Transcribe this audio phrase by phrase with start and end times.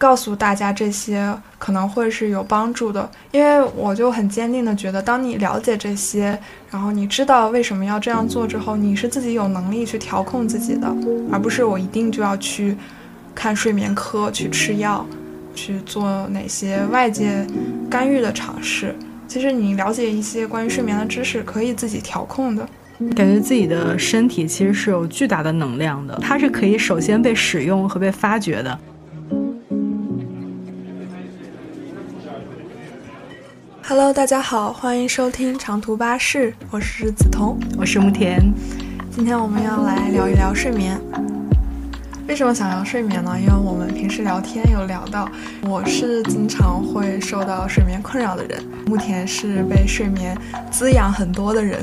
[0.00, 6.38] 告诉大家这些可能会是有帮助的，因为我就很坚定的觉得，当你了解这些，
[6.70, 10.90] 然后你知道为什么要这样做之后，你是自己有能力去调控自己的，
[11.30, 12.74] 而不是我一定就要去
[13.34, 15.04] 看睡眠科去吃药，
[15.54, 17.46] 去做哪些外界
[17.90, 18.96] 干预的尝试。
[19.28, 22.66] 其实你了解一些关于睡眠的知识，可以自己调控的。
[23.14, 28.78] 感觉自己的身体其实是有巨大的能量的，它是可以首先被使用和被发掘的。
[33.90, 38.40] Hello，大家好，欢迎收听长途巴士，我是梓潼，我是慕田。
[39.10, 40.96] 今天我们要来聊一聊睡眠。
[42.28, 43.36] 为什么想聊睡眠呢？
[43.36, 45.28] 因为我们平时聊天有聊到，
[45.62, 50.38] 我是经常会受到睡眠困扰的人，慕田是被睡眠
[50.70, 51.82] 滋养很多的人，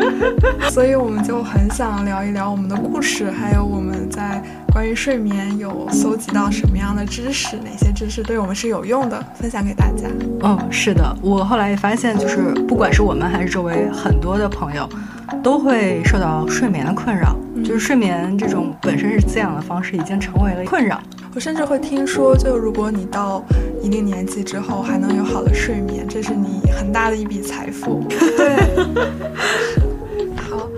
[0.70, 4.42] 所以我们就很想聊一聊我们的故事，还有我们在
[4.72, 10.08] 关于睡眠有搜集到什么样的知识，哪些知识对我们是有用的，分享给大家。
[10.42, 14.88] 嗯，是的，我后来也发现，就是不管是我们还是周围很多的朋友。
[15.44, 21.00] 都会受到睡眠的困扰，就是睡眠这种本身是滋养的方式，已经成为了困扰。
[21.34, 23.42] 我甚至会听说，就如果你到
[23.80, 28.04] 一定年纪之后还能有好的睡眠，这是你很大的一笔财富。
[28.10, 28.56] 对。
[30.36, 30.68] 好，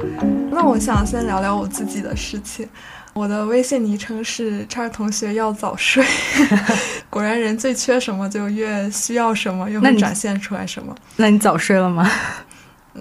[0.51, 2.69] 那我想先聊聊我自己的事情。
[3.13, 6.05] 我的微信昵称是叉同学要早睡。
[7.11, 10.95] 果然，人最缺什么，就越需要什么，又会展现出来什么。
[11.17, 12.11] 那你早睡了吗？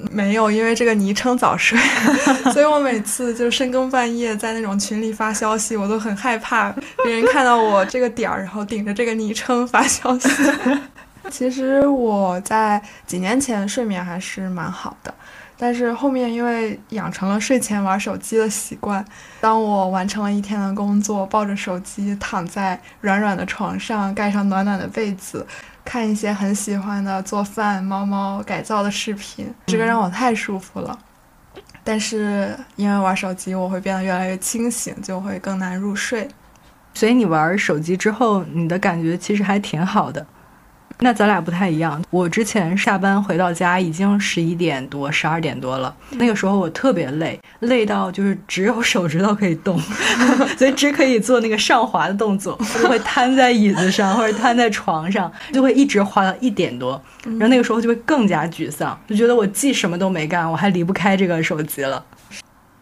[0.09, 1.77] 没有，因为这个昵称早睡，
[2.53, 10.29] 所以我每次就深更半夜在那种群里发消息，我都很害怕别人看到我这个点儿，然后顶着这个昵称发消息。
[11.29, 15.13] 其实我在几年前睡眠还是蛮好的，
[15.61, 19.05] 但是后面因为养成了睡前玩手机的习惯，
[19.39, 25.45] 当我完成了一天的工作，抱着手机躺在软软的床上，盖上暖暖的被子。
[25.85, 30.97] 看一些很喜欢的做饭、猫猫改造的视频，这个让我太舒服了。
[31.83, 36.27] 但是因为玩手机，我会变得越来越清醒，就会更难入睡。
[36.95, 40.25] 所以你玩手机之后，你的感觉其实还挺好的。
[41.03, 41.99] 那咱俩不太一样。
[42.11, 45.93] 我之前下班回到家已经十一点多、十二点多了。
[46.11, 49.79] 那个时候我特别累，累到就是只有手指头可以动，
[50.57, 57.01] 所以只可以做那个上滑的动作，就会瘫在椅子上或者瘫在床上，就会一直滑到一点多。
[57.23, 62.03] 然后那个时候就会更加沮丧，就觉得我既什么都没干，我还离不开这个手机了。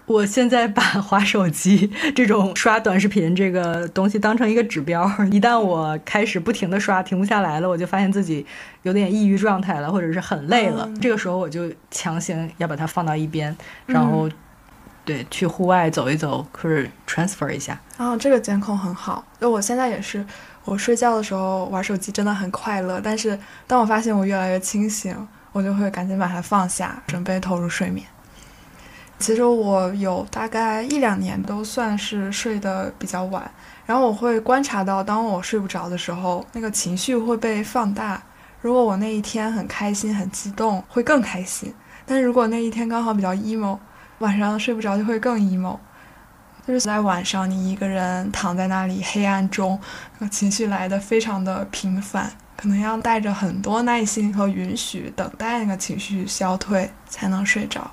[0.10, 8.44] 我现在把 滑手机 这种刷短视频这个东西当成一个指标，一旦我开始不停的刷，停不下来了，我就发现自己
[8.82, 10.90] 有点抑郁状态了，或者是很累了。
[11.00, 13.56] 这个时候我就强行要把它放到一边，
[13.86, 14.28] 然后
[15.06, 17.80] 对去户外走一走，或者 transfer 一下。
[17.98, 19.24] 啊，这个监控很好。
[19.40, 20.26] 就我现在也是，
[20.66, 23.38] 我睡觉的时候玩手机真的很快乐，但是
[23.68, 25.16] 当我发现我越来越清醒，
[25.52, 28.08] 我就会赶紧把它放下，准备投入睡眠。
[29.20, 33.52] 其实我有大概一两年都算是睡得比较晚，
[33.86, 38.22] 然后我会观察到，当我睡不着的时候，那个情绪会被放大。
[38.62, 41.70] 如果我那一天很开心、很激动，会更开心；
[42.06, 43.78] 但如果那一天刚好比较 emo，
[44.20, 45.78] 晚上睡不着就会更 emo。
[46.66, 49.80] 就是在晚上，你一个人躺在那里黑暗中，
[50.20, 57.90] 那情绪来的非常的频繁，可能要带着很多耐心和允许，等待那个情绪消退，才能睡着。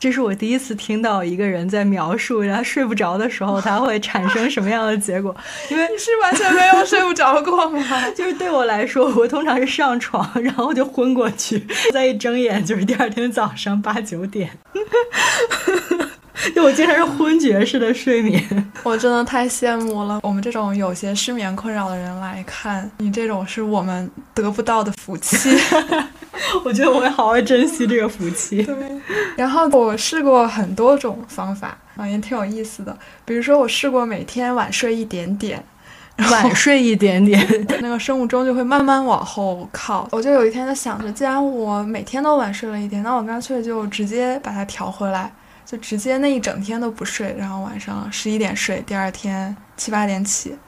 [0.00, 5.36] 这是我第一次听到一个人在描述他睡不着的时候，他会产生什么样的结果。
[5.70, 7.82] 因为你是完全没有睡不着过吗？
[8.16, 11.62] 就是对我来说，我通常是上床，然后就昏过去，
[11.92, 14.50] 再一睁眼就是第二天早上八九点。
[16.54, 18.42] 就我经常是昏厥式的睡眠，
[18.82, 20.20] 我真的太羡慕了。
[20.22, 25.50] 我们这种有些失眠困扰的人来看，你这种是我们得不到的福气。
[26.64, 28.62] 我觉得我会好好珍惜这个福气。
[28.62, 28.74] 对。
[29.36, 32.96] 然后我试过很多种方法啊，也挺有意思的。
[33.24, 35.62] 比如说，我试过每天晚睡一点点，
[36.30, 40.08] 晚睡一点点，那个生物钟就会慢慢往后靠。
[40.10, 45.30] 我就有一天就想着，既然我每天都晚睡了一点，那我干脆就直接把它调回来。
[45.70, 50.58] 就直接那一整天都不睡，然后晚上十一点睡，第二天七八点起。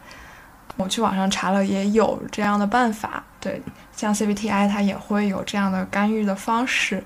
[0.77, 3.21] 我去网上查了，也有这样的办法。
[3.41, 3.61] 对，
[3.97, 7.03] 像 CBTI 它也会有这样的干预的方式，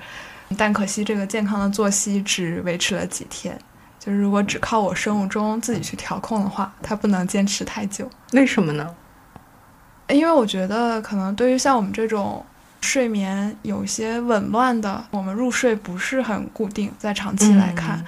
[0.59, 3.59] 但可惜这个健康的作息只维持了几天。
[3.99, 8.07] 就是如果只靠我生物钟自己去调控的话，它不能坚持太久。
[8.33, 8.95] 为什么呢？
[10.11, 12.45] 因为我觉得可能对于像我们这种。
[12.81, 18.05] 睡眠有些紊乱的，我们入睡不是很固定，在长期来看，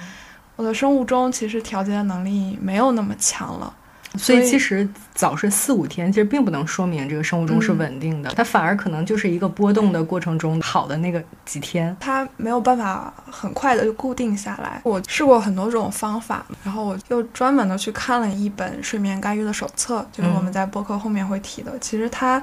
[0.56, 3.75] 我的生物钟其实调节的能力没有那么强了。
[4.17, 14.81] 所以其实早睡四五天，其实并不能说明这个生物钟是稳定的，它反而可能就是一个波动的过程中好的那个几天，它没有办法很快的就固定下来。
[14.82, 21.79] 我试过很多种方法，然后我又专门的去看了一本睡眠干预的手册，就是我们在播客后面会提的。
[21.79, 22.43] 其实它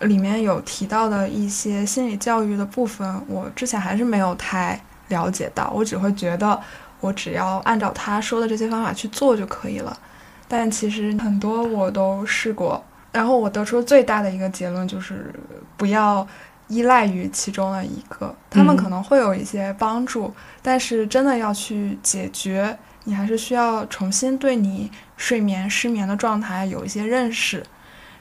[0.00, 6.60] 里面有提到的一些心理教育的部分，我之前还是没有太了解到，我只会觉得
[7.00, 9.98] 我只要按照他说的这些方法去做就可以了。
[10.46, 15.34] 但其实很多我都试过，然后我得出最大的一个结论就是
[15.76, 16.26] 不要
[16.68, 27.62] 依赖于其中的一个，他们可能会有一些帮助，但是真的要去解决，你还是需要重新对你睡眠失眠的状态有一些认识，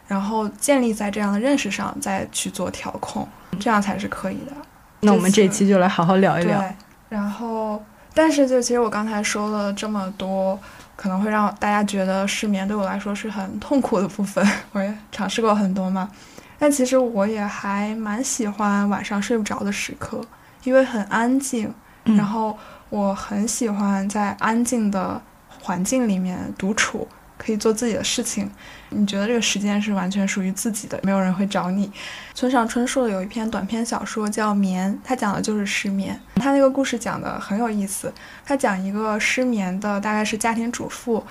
[0.08, 3.28] 然后建立在这样的认识上再去做调控，
[3.60, 4.54] 这样才是可以的。
[5.02, 6.60] 那我们这期就来好好聊一聊。
[6.60, 6.74] 对，
[7.10, 7.84] 然后，
[8.14, 10.60] 但是就其实我刚才说了这么多。
[10.98, 14.44] 可能会让大家觉得失眠对我来说是很痛苦的部分。
[14.74, 16.10] 我也尝试过很多嘛，
[16.58, 20.20] 但其实我也还蛮喜欢晚上睡不着的时刻，
[20.64, 21.72] 因为很安静，
[22.04, 22.58] 然后
[22.90, 25.22] 我很喜欢在安静的
[25.62, 27.08] 环境里面独处。
[27.48, 28.52] 可以做自己的事情，
[28.90, 31.90] 你觉得这个时间是完全属于自己的，没有人会找你。
[32.34, 36.20] 村上春树有一篇短篇小说叫《眠》，他讲的就是失眠。
[36.36, 38.14] 他那个故事讲的很有意思，
[38.46, 41.26] 他讲一个失眠的，大概是家庭主妇，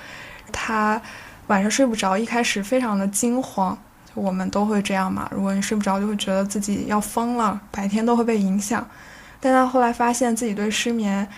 [0.50, 0.98] 她
[1.48, 3.76] 晚上睡不着，一开始非常的惊慌，
[4.14, 5.28] 我们都会这样嘛。
[5.30, 8.88] 如果你睡不着，就会觉得自己要疯了，白天都会被影响。
[9.38, 11.28] 但他后来发现自己对失眠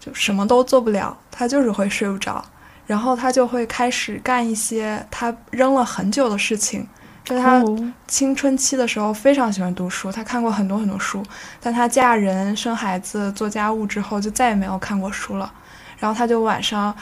[0.00, 2.42] 就什么都做不了，他就是会睡不着。
[2.86, 6.86] 然后他就会开始干一些他扔了很久的事情，
[7.24, 7.62] 就他
[8.08, 11.22] 青春期的时候非常喜欢读书，他看过很多很多书，
[11.60, 15.52] 但他嫁人生孩子做家务之后就再也没有看过书了。
[15.98, 16.94] 然后他就晚上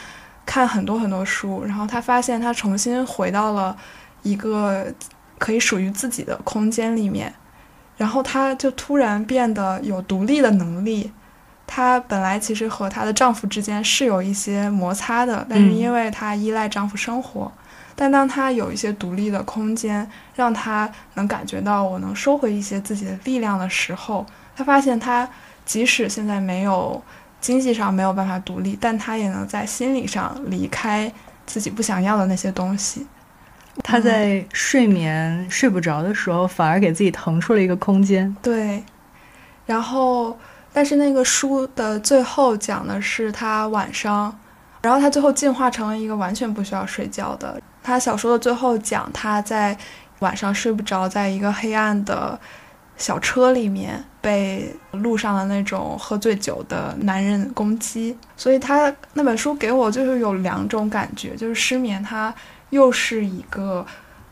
[0.45, 3.75] 看很多很多书，然后他发现他重新回到了
[4.21, 4.85] 一个
[5.39, 7.33] 可以属于自己的空间里面，
[7.97, 11.11] 然后他就突然变得有独立的能力。
[11.73, 17.49] 她本来其实和她的丈夫之间是有一些摩擦的，但是因为她依赖丈夫生活，
[17.95, 25.25] 但当她有一些独立的空间，让她能感觉到我能收回一些自己的力量的时候，她发现她
[25.65, 27.01] 即使现在没有
[27.39, 31.09] 经济上没有办法独立，但她也能在心理上离开
[31.45, 33.07] 自己不想要的那些东西。
[33.81, 38.35] 她在睡眠睡不着的时候，反而给自己腾出了一个空间。
[38.41, 38.83] 对，
[39.65, 40.37] 然后。
[40.73, 44.37] 但是那个书的最后讲的是他晚上，
[44.81, 47.61] 然后他最后进化成了一个完全不需要睡觉的。
[47.83, 49.77] 他小说的最后讲他在
[50.19, 52.39] 晚上睡不着，在一个黑暗的
[52.95, 58.15] 小车里面被路上的那种喝醉酒的男人攻击。
[58.37, 62.33] 所以他那本书给我就是有两种感觉，就是失眠，它
[62.69, 63.85] 又是一个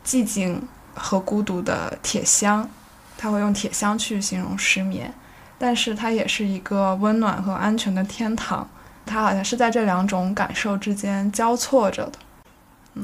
[0.04, 0.62] 寂静
[0.94, 2.66] 和孤独的铁箱，
[3.18, 5.12] 他会用铁箱去形容失眠。
[5.62, 8.66] 但是它也是一个温暖和安全的天堂，
[9.04, 12.12] 它好像是在这两种感受之间交错着的。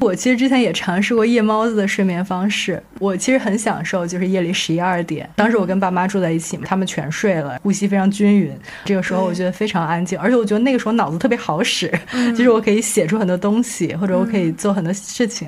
[0.01, 11.93] 我其实之前也尝试过夜猫子的睡眠方式，我其实很享受，就是夜里十一二点，当时我跟爸妈住在一起嘛，他们全睡了，呼吸非常均匀，这个时候我觉得非常安静，而且我觉得那个时候脑子特别好使，
[12.31, 15.47] 就是我可以写出很多东西，或者我可以做很多事情。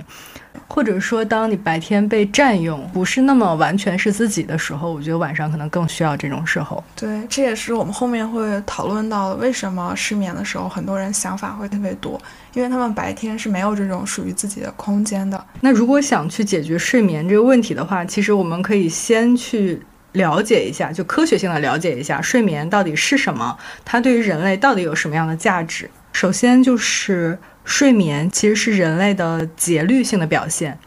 [0.71, 6.85] 或者说，当你白天被占用，不是那么完全是自己的时候，我觉得晚上可能更需要这种时候。
[6.95, 12.21] 对，这也是我们后面会讨论到的，为什么失眠的时候很多人想法会特别多，
[12.53, 15.43] 因为他们白天是没有这种属于自己的空间的。
[15.63, 25.91] 那如果想去解决睡眠这个问题的话，其实我们可以先去了解一下，就科学性的了解一下睡眠到底是什么，它对于人类到底有什么样的价值。
[26.13, 27.39] 首先就是。
[27.69, 30.79] 睡眠其实是人类的节律性的表现。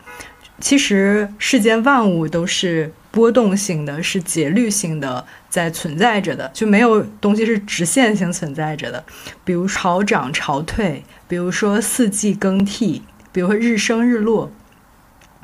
[0.59, 9.03] 其实世间万物都是波动性的，是节律性的在存在着的，就没有东西是直线性存在着的。
[9.45, 14.51] 比如潮涨潮退，比如说四季更替，比如说日升日落。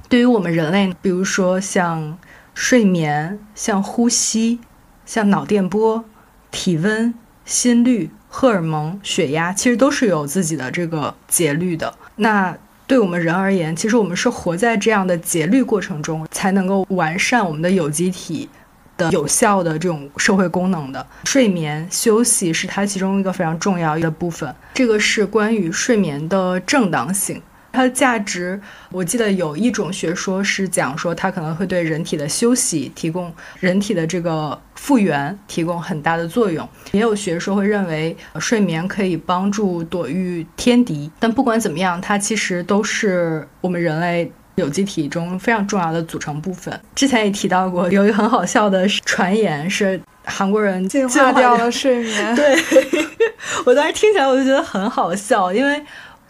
[0.09, 2.17] 对于我们人类，比如说像
[2.55, 4.59] 睡眠、像呼吸、
[5.05, 6.03] 像脑电波、
[6.49, 7.13] 体温、
[7.45, 8.09] 心率。
[8.27, 11.93] 荷尔蒙、血压其实都是有自己的这个节律的。
[12.15, 12.55] 那
[12.85, 18.47] 对我们人而言，其实我们是活在这样的节律过程中，才能够完善我们的有机体
[18.95, 21.05] 的有效的这种社会功能的。
[21.25, 24.53] 睡眠休息是它其中一个非常重要的部分。
[24.73, 27.41] 这个是关于睡眠的正当性。
[27.77, 28.59] 它的价值，
[28.91, 41.11] 我记得有一种学说是讲说它可能会对人体的休息提供人体的这个复原提供很大的作用，也有学说会认为睡眠可以帮助躲御天敌。
[41.19, 44.31] 但不管怎么样，它其实都是我们人类。
[44.55, 46.81] 有机体中非常重要的组成部分。
[46.95, 52.33] 之前也提到过，有一个很好笑的传言是韩国人进化掉了睡眠。
[52.35, 52.57] 对
[53.67, 55.79] 我当时听起来我就觉得很好笑，因为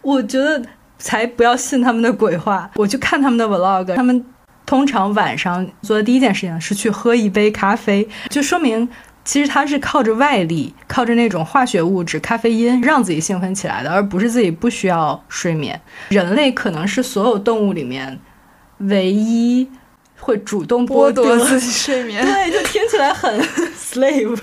[0.02, 0.62] 我觉得
[0.98, 2.70] 才不要信他们的鬼话。
[2.74, 4.24] 我去看他们的 vlog，他们
[4.66, 8.88] 通常晚上做的第一件事情是去喝一杯咖啡，就说明。
[9.24, 15.78] 其实他是靠着外力，靠着那种化学物质咖啡因让自己兴奋起来的，而不是自己不需要睡眠。
[16.08, 18.18] 人类可能是所有动物里面
[18.78, 19.68] 唯一
[20.18, 22.24] 会主动剥夺自己睡眠。
[22.24, 23.38] 对，就听起来很
[23.92, 24.38] slave。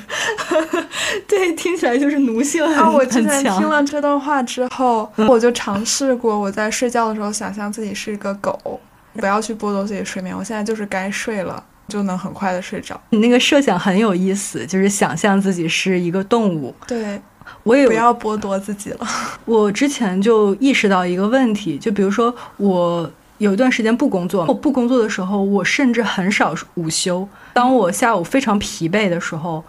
[1.28, 2.94] 对，听起来就是奴性很强。
[2.94, 8.80] 我之前听了这段话之后，我就尝试过，我在睡觉的时候想象自己是一个狗，
[9.14, 10.36] 不要去剥夺自己睡眠。
[10.36, 11.64] 我现在就是该睡了。
[11.88, 13.00] 就能很快的睡着。
[13.12, 16.74] 你那个设想很有意思，就是想象自己是一个动物。
[16.88, 17.22] 对，
[17.62, 19.08] 我也不要剥夺自己了。
[19.46, 27.28] 我之前就意识到一个问题，就比如说我有一段时间不工作，我不工作的时候，我甚至很少午休。
[27.54, 29.64] 当我下午非常疲惫的时候，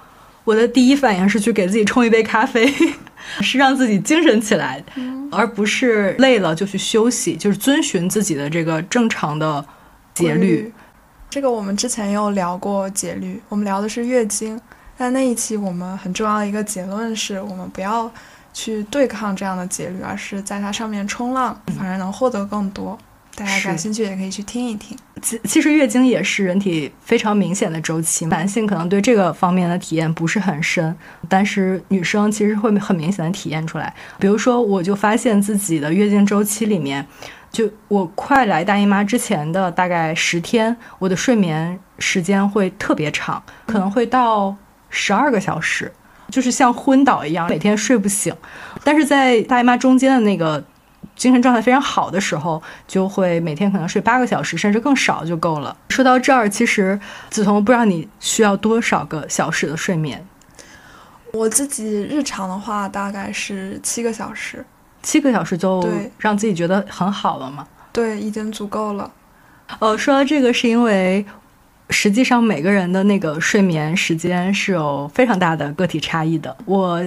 [0.44, 2.72] 我的第一反应是去给自己冲一杯咖啡，
[3.42, 4.84] 是让自己精神起来，
[5.32, 9.64] 而不是累了就去休息，就是遵循自己的这个正常的
[10.14, 10.72] 节律。
[11.28, 14.58] 这个我们之前有聊过节律，我们聊的是月经，
[14.96, 18.08] 但那一期我们很重要的一个结论是我们不要
[18.54, 22.96] 去对抗这样的节律，而是在它上面冲浪，反而能获得更多。
[23.36, 24.96] 大家感兴趣也可以去听一听。
[25.22, 30.96] 其其实月经也是人体非常明显的周期，男性可能对这个方面的体验不是很深，
[31.28, 33.94] 但是女生其实会很明显的体验出来。
[34.18, 37.06] 比如说，我就发现自己的月经周期里面。
[37.52, 44.54] 就我快来大姨妈之前的大概十天，我的睡眠时间会特别长，可能会到
[44.90, 45.90] 十二个小时，
[46.30, 48.34] 就是像昏倒一样，每天睡不醒。
[48.84, 50.62] 但是在大姨妈中间的那个
[51.16, 55.74] 精神状态非常好的时候，就会每天可能睡八个小时，甚至更少就够了。
[55.88, 60.24] 说到这儿，其实梓潼不知道你需要多少个小时的睡眠。
[61.32, 64.64] 我自己日常的话大概是七个小时。
[65.02, 67.66] 七个小时就让自己觉得很好了吗？
[67.92, 69.10] 对，已经足够了。
[69.78, 71.24] 呃，说到这个，是因为
[71.90, 76.54] 实际上每个人的那个睡眠时间是有非常大的个体差异的。
[76.66, 77.02] 我。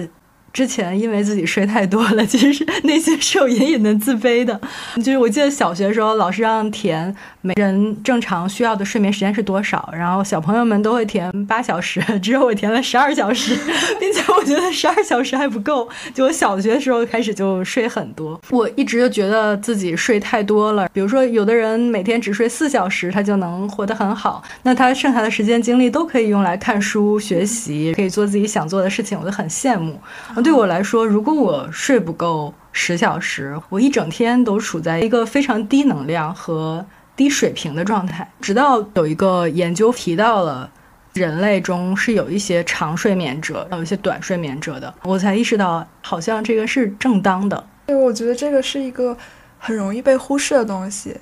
[0.52, 4.60] 之前因为自己睡太多了， 其实内心是有隐隐的自卑的。
[4.96, 13.56] 就是我记得小学的时候，老师让填每人正常需要的睡眠时间是多少，然后小朋友们都会填八小时，只有我填了十二小时，
[14.00, 15.88] 并且我觉得十二小时还不够。
[16.12, 20.88] 就我小学的时候开始就睡很多，我一直就觉得自己睡太多了。
[20.92, 29.98] 比如说，有的人每天只睡四小时，他就能活得很好，那他剩下的时间精力都可以用来看书、学习，可以做自己想做的事情，我就很羡慕。
[30.40, 36.84] 对我来说，如果我睡不够十小时，我一整天都处在一个非常低能量和
[37.16, 38.30] 低水平的状态。
[38.40, 40.70] 直到有一个研究提到了
[41.12, 47.66] 人类中是有一些长睡眠者，有一些短睡眠者的，我才意识到好像这个是正当的。
[47.86, 49.16] 对，我觉得这个是一个
[49.58, 51.16] 很容易被忽视的东西。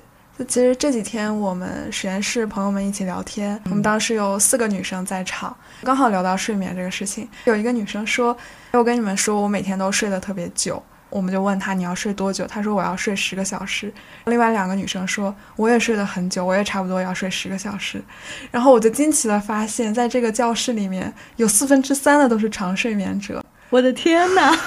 [0.47, 7.27] 其实这几天我们实验室朋友们一起聊天，我们当时有四个女生在场，刚好聊到睡眠这个事情。
[7.43, 8.35] 有一个女生说
[8.71, 13.93] ：“我跟你们说，我每天都睡得特别久。”我们就问她：“你要睡多久？”她说：“我要睡十个小时。”
[14.25, 18.01] 另外两个女生说：“我也睡得很久，我也差不多要睡十个小时。”
[18.49, 23.43] 然后我就惊奇地发现，在这个教室里面有四分之三的都是长睡眠者。
[23.69, 24.57] 我的天哪！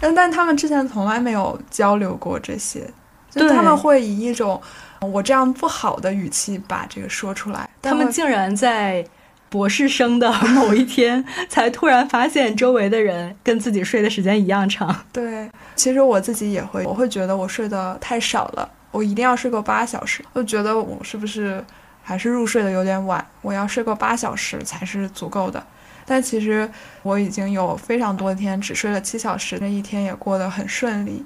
[0.00, 2.88] 但 但他们之前从来没有交流过这些。
[3.30, 4.60] 就他们会以一种
[5.00, 7.68] 我这样不好的语气把这个说出来。
[7.80, 9.04] 他们竟然在
[9.48, 14.94] 博士生的 某一天才突然发现周围的人跟自己睡的时间一样长。
[15.12, 20.24] 对，其实我自己也会，我会觉得我睡得太少了，我一定要睡够八小时。
[20.34, 21.64] 就觉得我是不是
[22.02, 23.24] 还是入睡的有点晚？
[23.42, 25.60] 我要睡够八小时才是足够的。
[26.06, 26.68] 但其实
[27.02, 31.24] 我已经有非常多天只睡了七小时，那一天也过得很顺利。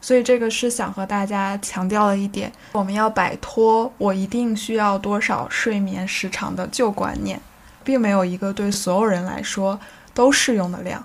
[0.00, 7.40] 所以这个是想和大家强调的一点，我们要摆脱我一定需要多少睡眠时长的旧观念，
[7.82, 9.78] 并没有一个对所有人来说
[10.14, 11.04] 都适用的量。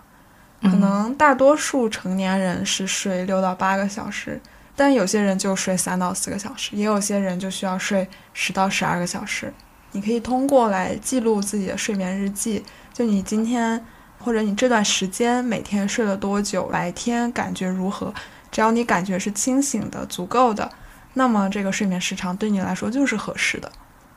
[0.61, 4.39] 可能大多数成年人是睡六到八个小时，
[4.75, 9.53] 但有些人就睡三到四个小时，也有些人就需要睡十到十二个小时。
[9.91, 13.85] 你可以通过来记录自己的睡眠日记，就你今天
[14.19, 18.13] 或者你这段时间每天睡了多久，白天感觉如何。
[18.53, 20.69] 只要你感觉是清醒的、足够的，
[21.15, 23.69] 那么这个睡眠时长对你来说就是合适的。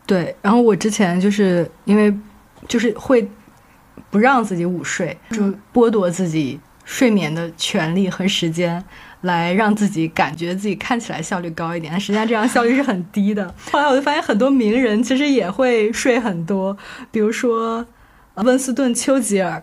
[0.05, 2.14] 对，然后我之前就是因为
[2.69, 3.26] 就是会
[4.11, 8.85] 不让自己午睡，就剥夺自己睡眠的权利和时间，
[9.23, 11.99] 来让自己感觉自己看起来效率高一点。
[11.99, 13.52] 实际上这样效率是很低的。
[13.73, 16.76] 后来我就发现很多名人其实也会睡很多，
[17.11, 17.85] 比如说
[18.35, 19.62] 温斯顿·丘吉尔，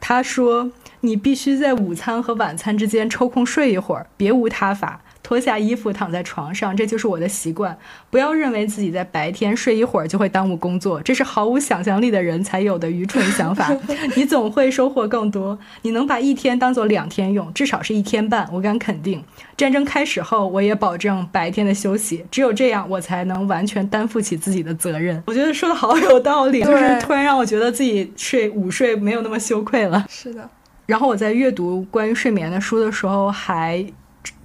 [0.00, 0.72] 他说
[1.04, 7.74] ：“你必须在午餐和晚餐之间抽空睡一会儿，别无他法。”脱下衣服躺在床上，这就是我的习惯。
[8.10, 13.74] 不要认为自己在白天睡一会儿就会耽误工作，这是毫无想象力的人才有的愚蠢想法。
[14.16, 15.58] 你总会收获更多。
[15.80, 18.46] 你能把一天当做两天用，至少是一天半。
[18.52, 19.24] 我敢肯定，
[19.56, 22.22] 战争开始后，我也保证白天的休息。
[22.30, 25.22] 只有这样，我才能完全担负起自己的责任。
[25.26, 30.04] 我觉得说的好有道理，就是突然让我觉得自己睡午睡没有那么羞愧了。
[30.10, 30.50] 是的。
[30.86, 33.84] 然后我在阅读关于睡眠的书的时候，还。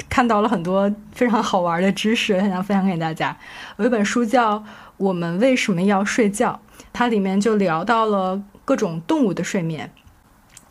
[0.09, 3.37] 看到了很多非常好玩的知识，很想分享给大家。
[3.77, 4.57] 有一本书叫
[4.97, 6.59] 《我们为什么要睡觉》，
[6.91, 9.89] 它里面就聊到了各种动物的睡眠。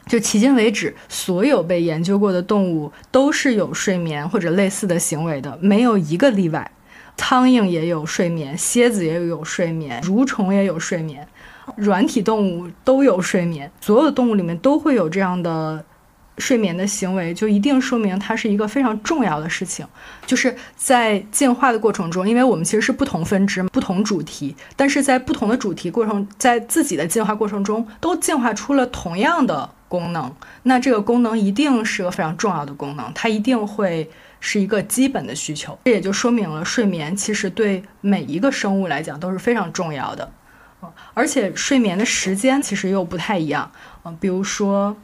[0.07, 6.73] 就迄今为止，所有被研究过的动物都是有睡眠或者类似的行为的，没有一个例外。
[7.17, 11.27] 苍蝇也有睡眠，蝎子也有睡眠，蠕虫也有睡眠，
[11.77, 13.71] 软体动物都有睡眠。
[13.81, 15.85] 所有的动物里面都会有这样的。
[16.41, 19.85] 睡眠的行为就一定说明它是一个非常重要的事情，
[20.25, 30.33] 就是在进化的过程中，因为我们其实是不同分支、不同主题，但是在不同的主题过程，在自己的进化过程中都进化出了同样的功能，
[30.63, 34.09] 那这个功能一定是个非常重要的功能，它一定会
[34.39, 40.31] 是一个基本的需求，这也就说明了睡眠其实对每一个生物来讲都是非常重要的，
[41.15, 43.71] 而且睡眠的时间其实又不太一样，
[44.05, 44.97] 嗯，比如说。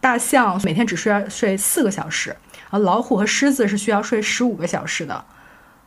[0.00, 2.36] 大象每天只需要睡四个小时，
[2.68, 5.24] 而，老虎和狮子是需要睡十五个小时的，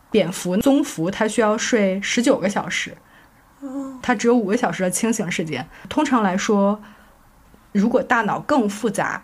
[0.09, 2.97] 蝙蝠、棕蝠它需要睡十九个小时，
[4.01, 5.63] 它只有五个小时的清醒时间。
[5.87, 6.81] 通常来说，
[7.73, 9.21] 如果大脑更复杂，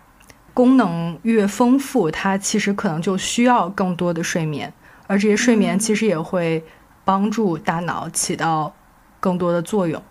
[0.52, 4.72] 功能越丰富，它其实可能就需要更多的睡眠，
[5.08, 6.64] 而这些睡眠其实也会
[7.04, 8.72] 帮助大脑起到
[9.24, 10.02] 更多的作用。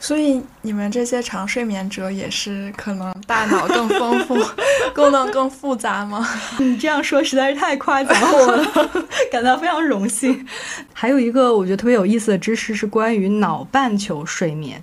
[0.00, 4.34] 所以你们这些长睡眠者也是可能大脑更丰富，
[4.96, 6.26] 功能更复杂吗？
[6.58, 8.90] 你这样说实在是太夸奖我了，
[9.30, 10.44] 感到非常荣幸。
[10.92, 14.82] 还有一个我觉得特别有意思的知识是关于脑半球睡眠，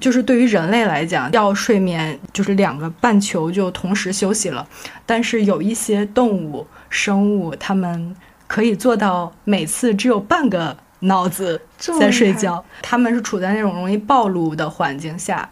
[0.00, 4.66] 就是对于人类来讲，要睡眠就是两个半球就同时休息了，
[5.06, 8.16] 但是有一些动物生物，它们
[8.48, 10.74] 可以做到每次只有半个。
[11.04, 15.48] 脑子在睡觉，他们是处在那种容易暴露的环境下，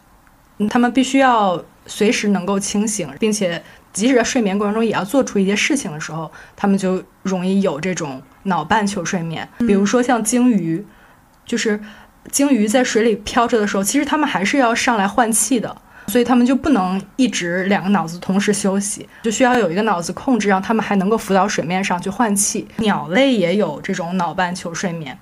[0.71, 3.62] 他们必须要随时能够清醒，并且
[3.93, 9.47] 即使在睡眠过程中也要做出一些事情的时候，他们就容易有这种脑半球睡眠。
[9.59, 10.85] 比如说像鲸鱼，
[11.45, 11.79] 就是
[12.31, 22.67] 鲸鱼在水里漂着的时候，其实他们还是要上来换气的，所以他们就不能一直两个脑子同时休息，就需要有一个脑子控制，让他们还能够浮到水面上去换气。
[22.79, 25.19] 鸟类也有这种脑半球睡眠。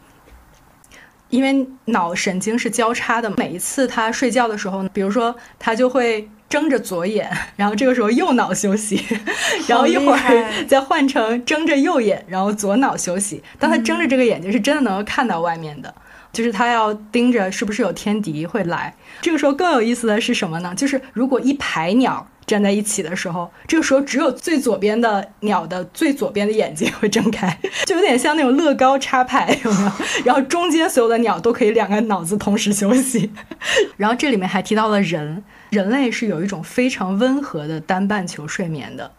[1.31, 9.03] 因为脑神经是交叉的，每一次他睡觉的时候，比如说他就会睁着左眼，然后这个时候右脑休息，
[9.67, 13.43] 然后一会儿再换成睁着右眼，然后左脑休息。
[13.59, 15.95] 当他睁着这个眼睛，是真的能够看到外面的，
[16.33, 18.95] 就是他要盯着是不是有天敌会来。
[19.21, 20.75] 这个时候更有意思的是什么呢？
[20.77, 22.27] 就是如果一排鸟。
[22.51, 29.93] 站在一起的时候，这个时候只有最左边的鸟的最左边的眼睛会睁开，就有点像那种乐高插排，有没有？
[30.27, 33.31] 然后中间所有的鸟都可以两个脑子同时休息。
[33.97, 39.13] 然后这里面还提到了人，人类是有一种非常温和的单半球睡眠的。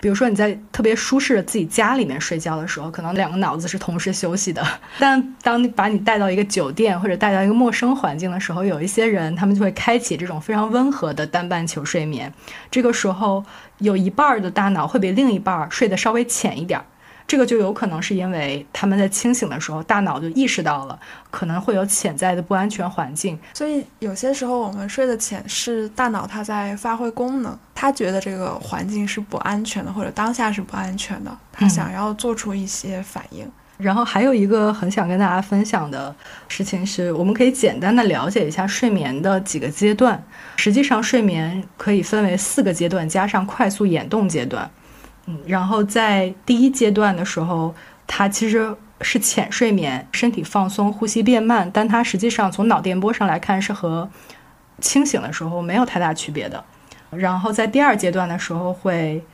[0.00, 4.66] 比如说你在特别舒适的自己家里面睡觉的时候，可能两个脑子是同时休息的。
[4.98, 12.32] 但当你把你带到一个酒店或者带到一个陌生环境的时候，有一些人他们就会开启这种非常温和的单半球睡眠。
[12.70, 13.44] 这个时候
[13.78, 16.80] 有一半的大脑会比另一半睡得稍微浅一点。
[17.30, 20.98] 这个就有可能是因为他们在清醒的时候，大脑就意识到了
[21.30, 33.48] 可能会有潜在的不安全环境，所以有些时候我们睡得浅是大脑它在发挥功能，它觉得这个环境是不安全的，或者当下是不安全的，它想要做出一些反应。
[33.78, 36.12] 然后还有一个很想跟大家分享的
[36.48, 40.20] 事情是，我们可以简单的了解一下睡眠的几个阶段。
[40.56, 44.68] 实际上，睡眠可以分为四个阶段，加上快速眼动阶段。
[45.46, 47.74] 然后在第一阶段的时候，
[48.06, 54.08] 它其实是浅睡眠，身体放松，呼吸变慢，但它实际上从脑电波上来看是和
[54.80, 56.64] 清醒的时候没有太大区别的。
[57.10, 59.24] 然后在第二阶段的时候会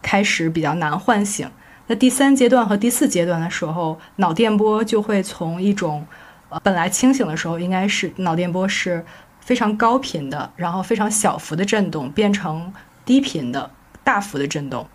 [0.00, 1.48] 开始比较难唤醒，
[1.86, 6.06] 那第三阶段和第四阶段的时候，脑电波就会从一种
[6.48, 9.04] 呃本来清醒的时候应该是脑电波是
[9.40, 12.72] 非常高频的，然后非常小幅的震动，变成
[13.04, 13.70] 低频的
[14.02, 14.86] 大幅的震动。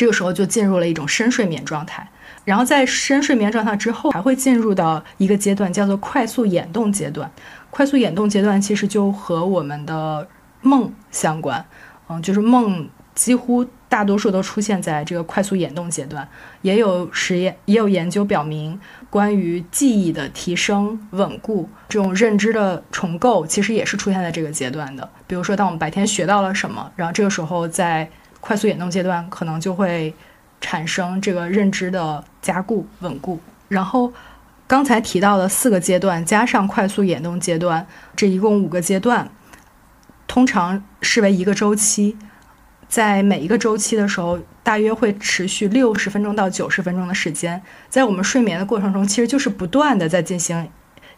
[0.00, 2.08] 这个时候就进入了一种深睡眠状态。
[2.46, 7.30] 然后在深睡眠状态之后，还会进入到一个阶段，叫做快速眼动阶段。
[7.68, 10.26] 快速眼动阶段其实就和我们的
[10.62, 11.62] 梦相关，
[12.08, 16.26] 嗯，就是梦几乎大多数都出现在这个快速眼动阶段。
[16.62, 25.06] 也有实验，也有研究表明，关于记忆的提升、稳固，这种认知的重构，其实也是出现在这个阶段的。
[25.26, 30.14] 比如说，当我们白天学到了什么，然后这个时候在快速眼动阶段，可能就会。
[30.62, 34.12] 产生这个认知的加固、稳固，然后
[34.66, 39.30] 刚才提到的四个阶段加上快速眼动阶段，这一共五个阶段，
[40.26, 42.14] 通常视为一个周期，
[42.90, 47.62] 在每一个周期的时候，大约会持续六十分钟到九十分钟的时间。
[47.88, 50.68] 在我们睡眠的过程中，其实就是不断的在进行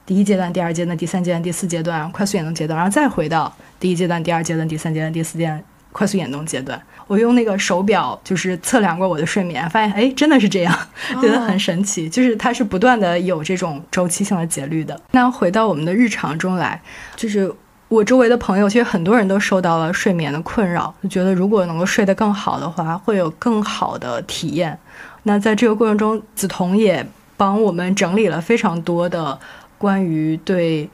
[0.07, 5.65] 第一阶段、第二阶段、第三阶段、第四阶段快速眼动阶段，然后再回到第一阶段、第二阶段、第三阶段、第四阶段。
[5.93, 10.75] 快速眼动阶段，我用那个手表就是测量过我的睡眠，发现哎，真的是这样，
[11.21, 12.09] 觉得很神奇。
[12.09, 14.99] 就是它是不断的有这种周期性的节律的。
[15.13, 16.81] 那回到我们的日常中来，
[17.15, 17.53] 就是
[17.89, 24.79] 我周围的朋友，其实很多人都受到了睡眠的困扰，就觉得如果能够睡得更好的话，会有更好的体验。
[25.25, 29.39] 那在这个过程中，梓潼也帮我们整理了非常多的
[29.77, 30.89] 关于对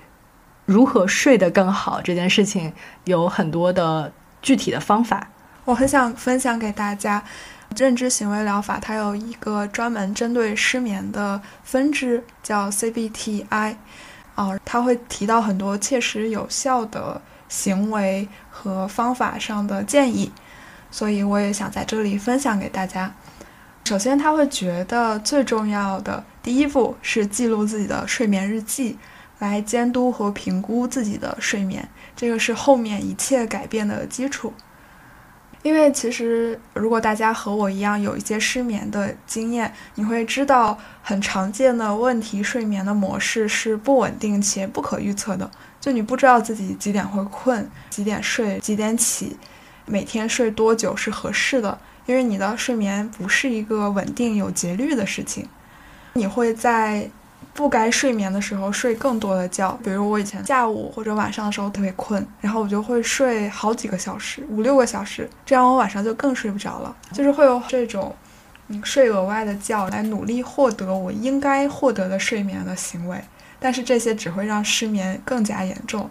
[0.66, 2.72] 如何睡得更好这件事情
[3.04, 4.12] 有很多的。
[4.42, 5.28] 具体的方法，
[5.64, 7.22] 我很想分享给大家。
[7.76, 13.76] 认知行为疗法它有一个专门针对失眠的分支，叫 CBTI。
[14.36, 20.32] 哦，它会提到很多切实有效的行为和方法上的建议，
[20.90, 23.12] 所以我也想在这里分享给大家。
[23.84, 28.98] 首先，他会觉得最重要的第一步是记录自己的睡眠日记，
[29.38, 31.88] 来监督和评估自己的睡眠。
[32.16, 34.52] 这个是后面一切改变的基础，
[35.62, 45.48] 因为其实如果大家和我一样有一些失眠的经验，你会知道很常见的问题，睡眠的模式是不稳定且不可预测的。
[45.80, 49.36] 就你不知道自己几点会困，几点睡，几点起，
[49.86, 55.48] 每天睡多久是合适的，因为你的睡眠不是一个稳定有节律的事情，
[56.14, 57.08] 你会在。
[57.58, 66.96] 不该睡眠的时候睡更多的觉，比如我以前下午或者晚上的时候特别困，然后我就会睡好几个小时，五六个小时，这样我晚上就更睡不着了。
[67.12, 68.14] 就是会有这种，
[68.68, 73.20] 嗯，睡额外的觉来努力获得我应该获得的睡眠的行为，
[73.58, 76.08] 但是这些只会让失眠更加严重。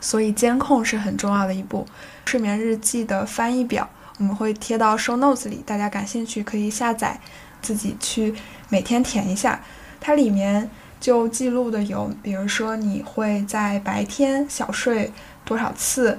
[0.00, 1.86] 所以监控是很重要的一步。
[2.24, 7.20] 睡眠日记的翻译表我们会贴到 show notes 里，大家感兴趣可以下载，
[7.60, 8.34] 自己去
[8.70, 9.60] 每天填一下。
[10.00, 15.12] 它里面就记录的有，比如说你会在白天小睡
[15.44, 16.18] 多少次，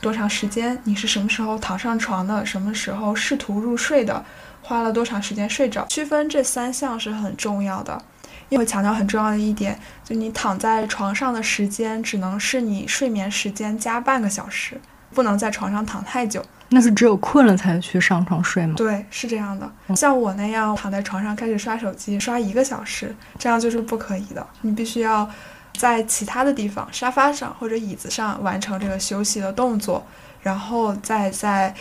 [0.00, 4.24] 多长时间，你是什么时候躺上床的，什么时候试图入睡的，
[4.62, 5.86] 花了多长时间睡着。
[5.86, 8.00] 区分这三项是很重要的，
[8.48, 14.80] 因为强调很重要的一点，就你躺在床上的时间只能是你睡眠时间加半个小时，
[15.14, 16.44] 不能在床上躺太久。
[16.70, 18.74] 那是只有困了才去上床睡吗？
[18.76, 19.70] 对，是这样的。
[19.96, 24.46] 像我那样躺在床上开始刷手机，刷一个小时，这样就是不可以的。
[24.60, 25.28] 你必须要
[25.78, 30.06] 在其他的地方，沙发上或者椅子上完成这个休息的动作，
[30.42, 31.74] 然后再在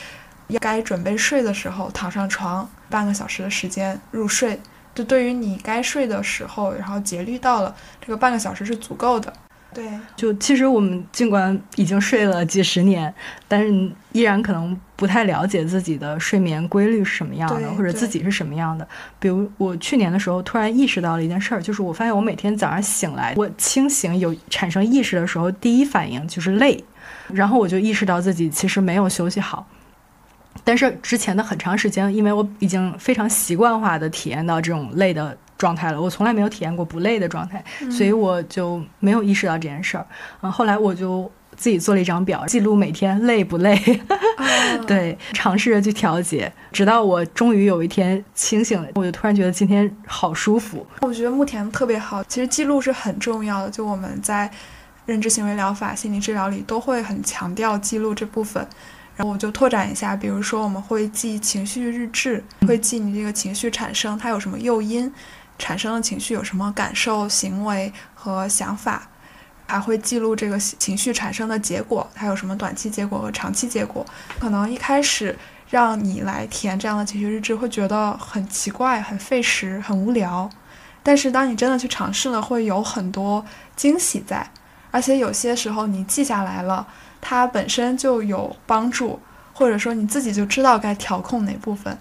[0.60, 4.60] 该准备睡的时候躺上床，半个小时的时间入睡。
[4.96, 9.32] 就对于你该睡的时候，然后节律到了，这个半个小时是足够的。
[9.74, 13.14] 对，就其实我们尽管已经睡了几十年，
[13.48, 18.88] 但是依然可能不太了解自己的睡眠规律是什么样的，或者自己是什么样的。
[19.20, 26.84] 比如我去年的时候突然意识到了一件事儿，就是我发现我每天早上醒来，我清醒有产生意识的时候，第一反应就是累，
[27.28, 29.68] 然后我就意识到自己其实没有休息好。
[30.64, 35.38] 但是之前的很长时间，因为我已经非常习惯化的体验到这种累的。
[35.58, 40.06] 状态了，我从来没有体验过不累的状态，所以我就没有意识到这件事儿。
[40.42, 43.76] 嗯，后来我就自己做了一张表，记录每天累不累，
[44.86, 50.86] 对，尝试着去调节，直到我终于有一天清醒了，我就突然觉得今天好舒服。
[51.02, 54.50] 我觉得目前特别好，其实记录是很重要的，就我们在
[55.08, 58.66] 认知行为疗法、心理治疗里都会很强调记录这部分。
[59.16, 65.12] 然后我就拓展一下，比如说我们会记情绪日志，会记你这个情绪产生它有什么诱因。
[65.58, 69.10] 产生的情绪有什么感受、行为和想法，
[69.66, 74.06] 还会记录这个情绪产生的结果，它有什么短期结果和长期结果。
[74.40, 75.38] 可能一开始
[75.70, 80.50] 让你来填这样的情绪日志，会觉得很奇怪、很费时、很无聊。
[81.04, 84.50] 但是当你真的去尝试了，会有很多惊喜在，
[84.92, 86.86] 而且有些时候你记下来了，
[87.22, 89.20] 它本身就有帮助，
[89.54, 91.98] 或者说你自己就知道该调控哪部分。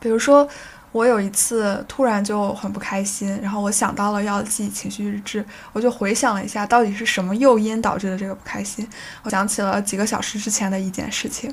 [0.00, 0.46] 比如说，
[0.94, 8.88] 我有一次突然就很不开心，然后我想到了要记情绪日志，我就回想了一下，到底是什么诱因导致的这个不开心。
[9.24, 11.52] 我想起了几个小时之前的一件事情，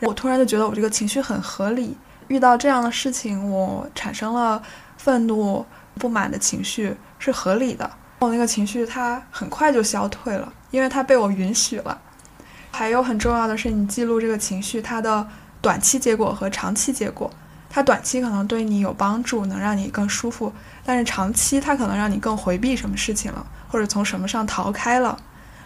[0.00, 1.96] 我突然就觉得我这个情绪很合理。
[2.26, 4.60] 遇到这样的事情，我产生了
[4.96, 5.64] 愤怒。
[5.98, 7.88] 不满的情绪是合理的，
[8.20, 12.00] 我那个情绪它很快就消退了，因为它被我允许了。
[12.70, 15.28] 还有很重要的是，你记录这个情绪它的
[15.60, 17.30] 短期结果和长期结果。
[17.72, 20.52] 它短期可能对你有帮助，能让你更舒服，
[20.84, 25.18] 但是长期它可能让你更回避什么事情了，或者从什么上逃开了。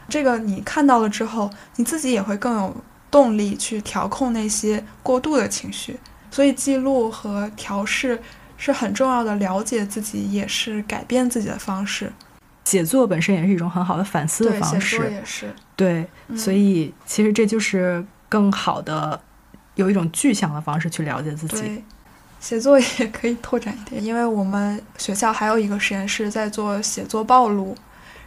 [0.09, 2.77] 这个你看到了之后，你自己也会更有
[3.11, 5.99] 动力去调控那些过度的情绪。
[6.31, 8.23] 所以记录和调试。
[8.59, 12.11] 是很重要的，了解自己也是改变自己的方式。
[12.65, 14.97] 写作本身也是一种很好的反思的方式。
[14.97, 15.55] 写作也是。
[15.77, 19.21] 对，所以其实这就是更好的，
[19.75, 21.85] 有一种具象的方式去了解自己。
[22.47, 27.75] 对，写作也可以拓展一点，因为我们学校还有一个实验室在做写作暴露，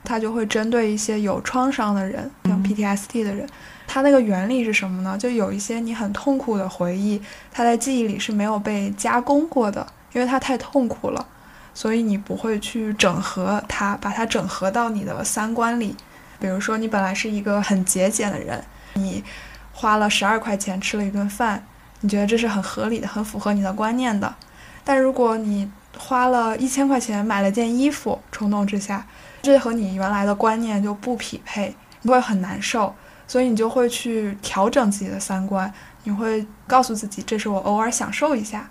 [0.03, 3.47] 它就会针对一些有创伤的人，像 PTSD 的人。
[3.88, 5.17] 它那个原理是什么呢？
[5.17, 9.86] 就有一些你很痛苦的回忆，它在记忆里是没有被加工过的。
[10.12, 11.23] 因为它太痛苦了，
[11.71, 15.95] 所以你不会去整合它，把它整合到你的三观里。
[16.39, 18.63] 比如说，你本来是一个很节俭的人，
[18.95, 19.23] 你
[19.71, 21.63] 花了十二块钱吃了一顿饭，
[22.01, 24.33] 你觉得这是很合理的，很符合你的观念的。
[24.83, 29.05] 但如果你花了一千块钱买了件衣服，冲动之下，
[29.41, 32.95] 这和你原来的观念就不匹配，你会很难受，
[33.27, 35.71] 所以你就会去调整自己的三观，
[36.03, 38.67] 你会告诉自己，这是我偶尔享受一下。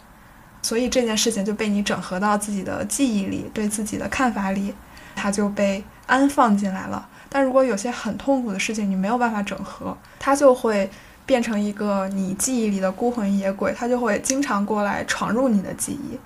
[0.61, 4.75] 所以这件事情就被你整合到自己的记忆里，对自己的看法里，
[5.15, 7.09] 它就被安放进来了。
[7.29, 10.91] 但如果有些很痛苦的事情你没有办法整合，它就会
[11.29, 16.19] 变成一个你记忆里的孤魂野鬼，他就会经常过来闯入你的记忆。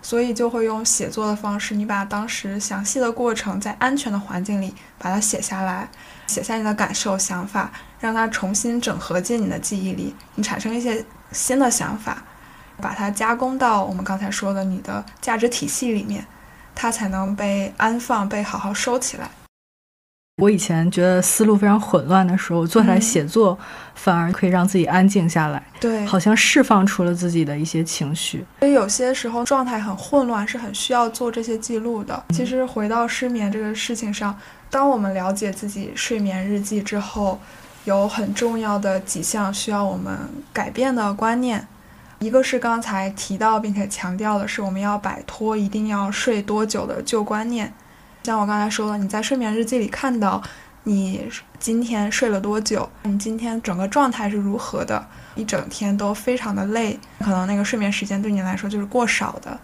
[0.00, 5.90] 所以就会用写作的方式，你把当时详细的过程在安全的环境里把它写下来，
[6.26, 12.22] 写下你的感受、想法，让它重新整合进你的记忆里，你产生一些新的想法。
[12.80, 16.24] 把它加工到我们刚才说的你的价值体系里面，
[16.76, 19.28] 它才能被安放、被好好收起来。
[20.38, 23.58] 我以前觉得思路非常混乱的时候，坐下来写作，
[23.96, 25.60] 反而可以让自己安静下来。
[25.80, 28.46] 对，好像释放出了自己的一些情绪。
[28.60, 32.22] 所以有些时候状态很混乱，是很需要做这些记录的。
[32.30, 34.38] 其实回到失眠这个事情上，
[34.70, 37.40] 当我们了解自己睡眠日记之后，
[37.84, 40.16] 有很重要的几项需要我们
[40.52, 41.66] 改变的观念。
[42.20, 47.74] 一个是刚才提到并且强调的是，我们要摆脱一定要睡多久的旧观念。
[48.28, 50.42] 像我刚才说的，你在睡眠日记里看到
[50.82, 51.26] 你
[51.58, 59.58] 今天睡了多久，你今天整个状态是如何的，一整天都非常的累，可能那个睡眠时间对你来说就是过少的，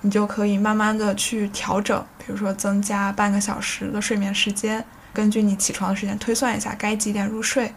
[0.00, 7.72] 你就可以慢慢的去调整，比如说增加半个小时的睡眠时间，根据你起床的时间推算一下该几点入睡。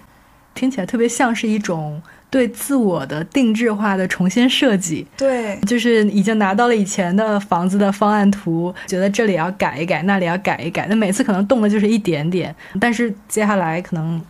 [0.56, 2.02] 听起来特别像是一种。
[2.30, 14.22] 对自我的定制化的重新设计，对，就是已经拿到了以前的房子的方案图，觉得这里要改一改，那里要改一改，那每次可能动的就是一点点，但是接下来可能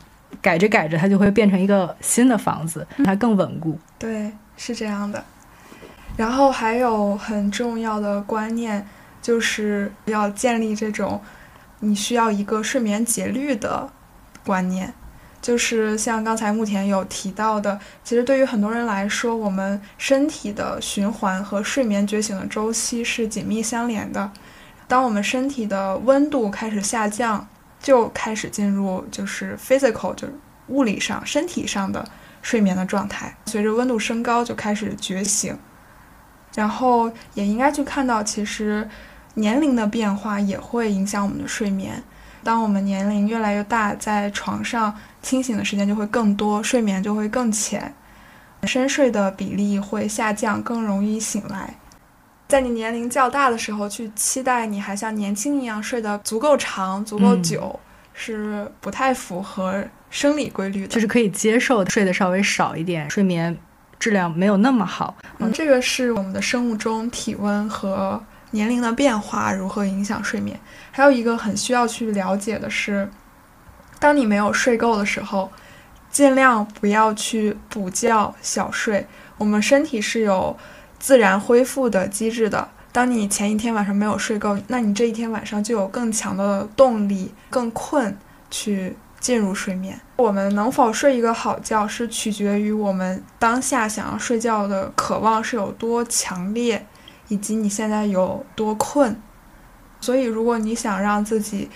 [0.42, 3.78] 改着改着，它就会变成一个新的房子，它更稳固。
[3.98, 5.22] 对，是这样的。
[6.16, 8.86] 然后还有很重要的观念，
[9.22, 11.22] 就是要建立这种
[11.82, 13.90] 你需要一个睡眠节律的
[14.46, 14.94] 观念。
[15.42, 24.32] 就是像刚才目前有提到的，其实对于很多人来说，我们身体的循环和睡眠觉醒的周期是紧密相连的。
[24.88, 27.48] 当我们身体的温度开始下降，
[27.80, 30.34] 就开始进入就是 physical，就是
[30.68, 32.06] 物理上、身体上的
[32.42, 33.36] 睡眠的状态。
[33.46, 35.58] 随着温度升高，就开始觉醒。
[36.56, 38.90] 然后也应该去看到，其实
[39.36, 42.04] 年龄的变化也会影响我们的睡眠。
[42.44, 47.94] 当我们年龄越来越大，在床上清醒的时间就会更多，睡眠就会更浅，
[48.64, 51.76] 深睡的比例会下降，更容易醒来。
[52.48, 57.80] 在你年龄较大的时候，去期待你还像年轻一样睡得足够长、足够久，
[58.14, 60.88] 是不太符合生理规律的。
[60.88, 63.56] 就是可以接受睡得稍微少一点，睡眠
[64.00, 65.16] 质量没有那么好。
[65.38, 68.22] 嗯，这个是我们的生物钟、体温和。
[68.52, 70.60] 年龄的变化如何影响睡眠？
[70.92, 73.08] 还有一个很需要去了解的是，
[74.00, 75.52] 当你没有睡够的时候，
[76.10, 79.06] 尽量不要去补觉小睡。
[79.38, 80.58] 我们身体是有
[80.98, 82.70] 自然恢复的机制的。
[82.92, 88.18] 当你前一天晚上没有睡够，那你这一天晚上就有更强的动力，更困
[88.50, 90.00] 去进入睡眠。
[90.16, 96.86] 我们能否睡一个好觉，是取决于我们当下想要睡觉的渴望是有多强烈，
[97.28, 99.22] 以及你现在有多困。
[100.02, 101.70] 所以，如果你想让自己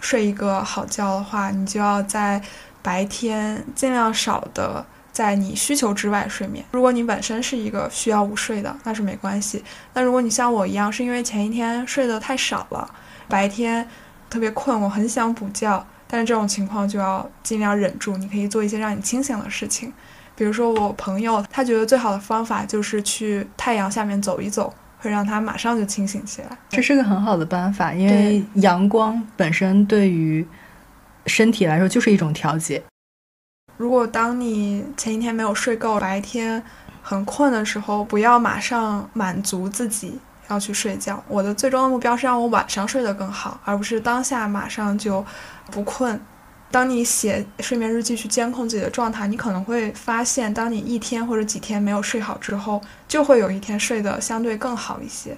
[0.00, 2.42] 睡一个好觉的话，你就要在
[2.82, 4.84] 白天尽量少的。
[5.12, 6.64] 在你需求之外睡眠。
[6.70, 9.62] 如果你本身是一个需要午睡的，那是没关系。
[9.92, 12.88] 那如果你像我一样，是因为前一天睡得太少了，
[13.28, 13.86] 白天
[14.30, 18.16] 特别困，我很想补觉，但是这种情况就要尽量忍住。
[18.16, 19.92] 你可以做一些让你清醒的事情，
[20.36, 26.48] 比如说我朋友，他觉得最好的方法就是去太阳下面走一走，会让他马上就清醒起来。
[26.68, 30.46] 这是个很好的办法，因为阳光本身对于
[31.26, 32.82] 身体来说就是一种调节。
[33.76, 36.62] 如果当你前一天没有睡够，白天
[37.02, 41.22] 很困的时候，不要马上满足自己要去睡觉。
[41.26, 45.24] 我的最终的目标是让我晚上睡得更好，而不是当下马上就
[45.70, 46.20] 不困。
[46.70, 55.36] 当你写睡眠日记去监控自己的状态，你可能会发现，当你一天或者几天没有睡好之后，就会有一天睡得相对更好一些。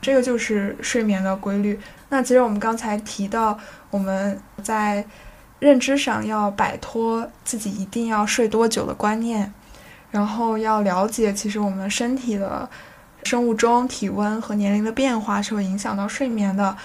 [0.00, 1.78] 这个就是睡眠的规律。
[2.08, 3.58] 那其实我们刚才提到，
[3.90, 5.04] 我们在。
[5.62, 9.54] 认知上要摆脱自己一定要睡多久的观念，
[10.10, 12.68] 然后要了解，其实我们身体的
[13.22, 16.76] 生物钟、体温和年龄的变化是会影响到睡眠的，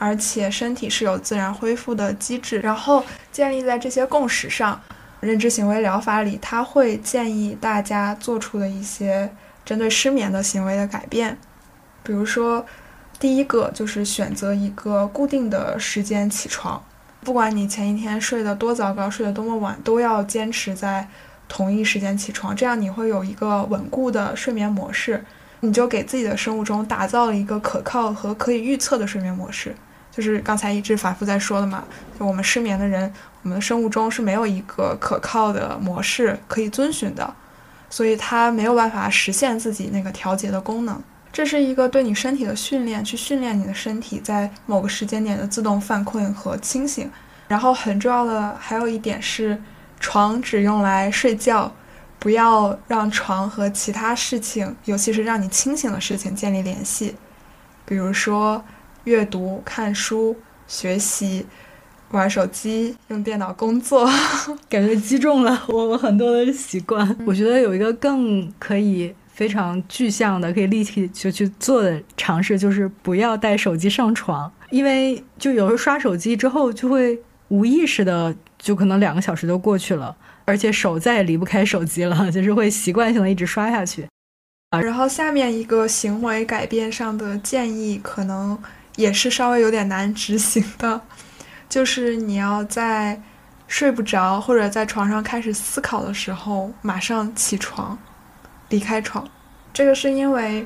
[0.00, 2.58] 而且身体是有自然恢复的机制。
[2.60, 4.80] 然后建立在这些共识上，
[5.20, 9.30] 认知行为疗法里，他会建议大家做出的一些
[9.62, 11.36] 针对失眠的行为的改变，
[12.02, 12.64] 比如说，
[13.18, 16.82] 第一个就是选择一个固定的时间起床。
[17.22, 21.06] 不管你前一天睡得多糟糕，睡得多么晚，都要坚持在
[21.46, 25.22] 同一时间起床，这样你会有一个稳固的睡眠模式。
[25.62, 29.76] 你就给自己的生物钟打造了一个可靠和可以预测的睡眠模式。
[30.10, 31.84] 就是刚才一直反复在说的嘛，
[32.18, 37.32] 就我们失眠的人，我们的生物钟是没有一个可靠的模式可以遵循的，
[37.88, 41.00] 所以它没有办法实现自己那个调节的功能。
[41.32, 47.08] 这是一个对你身体的训练，去训练你的身体在某个时间点的自动犯困和清醒。
[47.46, 49.60] 然后很重要的还有一点是，
[49.98, 51.72] 床只用来睡觉，
[52.18, 57.16] 不要让床和其他事情，尤其是让你清醒的事情建立联系。
[57.84, 58.64] 比如说
[59.04, 60.36] 阅读、看书、
[60.66, 61.46] 学习、
[62.10, 64.08] 玩手机、用电脑工作，
[64.68, 67.16] 感觉击中了我我很多的习惯。
[67.26, 69.14] 我觉得有一个更可以。
[69.32, 84.06] 非常具象的，可以立即就去做的尝试，就是不要带手机上床，因为就有时候刷手机之后，就会无意识的，就可能两个小时就过去了，而且手再也离不开手机了，就是会习惯性的一直刷下去。
[84.68, 88.58] 啊，然后下面一个行为改变上的建议，可能
[88.96, 91.00] 也是稍微有点难执行的，
[91.68, 93.20] 就是你要在
[93.66, 97.98] 睡不着或者在床上开始思考的时候，马上起床。
[98.68, 99.28] 离开床，
[99.72, 100.64] 这个是因为，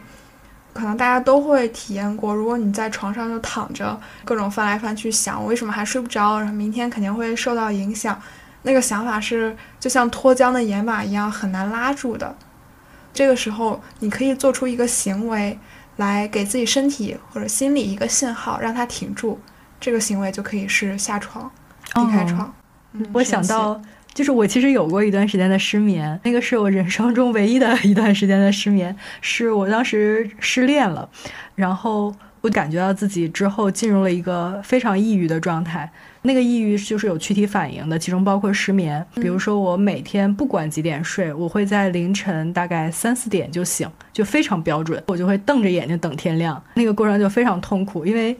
[0.74, 2.34] 可能大家都会体验过。
[2.34, 6.38] 如果你在床上就躺着，各种翻来翻去想，我为什么还睡不着？
[6.38, 8.20] 然后明天肯定会受到影响。
[8.60, 12.36] 那个想法是就像脱缰的野马一样，很难拉住的。
[13.14, 15.58] 这个时候，你可以做出一个行为
[15.96, 19.38] 来给自己身体或者心理一个信号，让它停住。
[19.80, 21.50] 这个行为就可以是下床，
[21.96, 22.54] 离开床。
[23.12, 23.80] 我想到。
[24.14, 31.08] 就是我其实有过一段时间的失眠，那个是我人生中唯一的一段时间的失眠， 是我当时失恋了，
[31.56, 35.90] 然后我感觉到自己之后进入了一个非常抑郁的状态，
[36.24, 48.36] 那个抑郁就是有躯体反应的，其中包括失眠，比如说我每天不管几点睡，我会在凌晨大概三四点就醒，就非常标准，我就会瞪着眼睛等天亮，那个过程就非常痛苦，因为。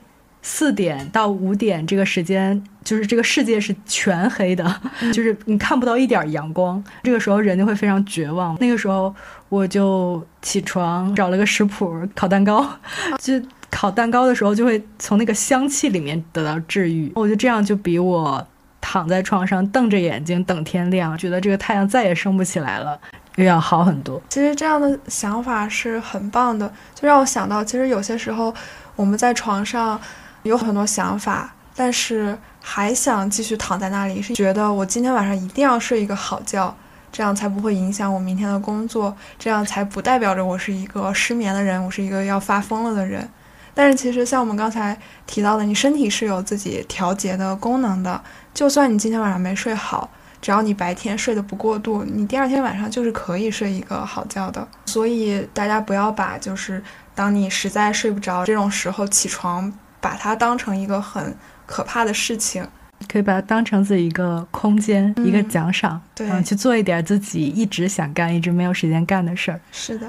[0.47, 4.79] 四点到五点这个时间，就是这个世界是全黑的，
[5.11, 6.85] 就是你看不到一点阳光。
[7.03, 8.55] 这个时候人就会非常绝望。
[8.61, 9.14] 那个时候
[9.49, 12.62] 我就起床找了个食谱烤蛋糕，
[13.18, 13.40] 就
[13.75, 17.11] 烤蛋糕的时候就会从那个香气里面得到治愈。
[17.17, 18.47] 我觉得这样就比我
[18.81, 22.99] 躺在床上瞪着眼睛等天亮，觉得这个太阳再也升不起来了，
[23.35, 24.22] 又要好很多。
[24.29, 28.55] 其实这样的想法是很棒的，就让我想到，其实有些时候
[28.95, 30.01] 我们在床上。
[30.45, 36.77] 有很多想法，但是还想继续躺在那里，是觉得我今天晚上一定要睡一个好觉，
[37.11, 43.27] 这样才不会影响我明天的工作，这样才不代表着我是一个失眠的人，我是一个要发疯了的人。
[43.75, 44.97] 但是其实像我们刚才
[45.27, 48.22] 提到的，你身体是有自己调节的功能的，
[48.55, 50.09] 就算你今天晚上没睡好，
[50.41, 54.66] 只要你白天睡得不过度，你第二天晚上就是可以睡一个好觉的。
[54.87, 56.83] 所以大家不要把就是
[57.14, 62.66] 当你实在睡不着这种时候起床，把它当成一个很可怕的事情。
[63.09, 69.61] 可以把它当成自己一个空间，一个奖赏，对，去做一点自己一直想干、一直没有时间干的事儿。
[69.72, 70.09] 是的，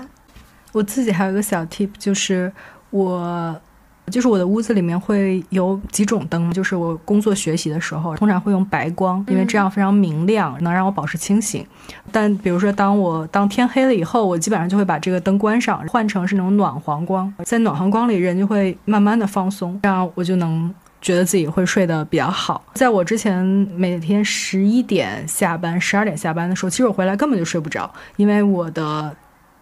[0.72, 2.52] 我自己还有一个小 tip，就是
[2.96, 3.60] 我，
[4.12, 11.66] 就是我的屋子里面会有几种灯，就是我工作学习的时候，通常会用白光，因为这样非常明亮，能让我保持清醒。
[12.12, 20.74] 但比如说，当我当天黑了以后，我基本上就会把这个灯关上，换成是那种暖黄光，在暖黄光里，人就会慢慢的放松，这样我就能。
[21.02, 22.64] 觉得自己会睡得比较好。
[22.74, 29.16] 在我之前每天十一点下班、十二点下班的时候，其实我回来根本就睡不着，因为我的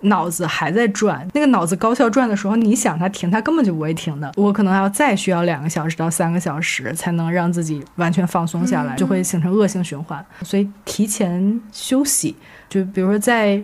[0.03, 1.27] 脑子还在转。
[1.33, 4.31] 那个脑子高效转的时候，你想它停，它根本就不会停的。
[4.35, 10.25] 我可能还要再需要两个小时到三个小时才能让自己完全放松下来，就会形成恶性循环。
[10.43, 12.35] 所以提前休息，
[12.69, 13.61] 就比如说在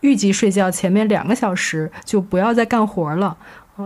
[0.00, 3.36] 预计睡觉前面两个小时，就不要再干活了。